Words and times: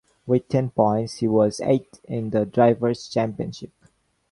With 0.25 0.47
ten 0.49 0.71
points, 0.71 1.17
he 1.17 1.27
was 1.27 1.61
eighth 1.61 2.03
in 2.05 2.31
the 2.31 2.43
Drivers' 2.43 3.07
Championship. 3.07 3.69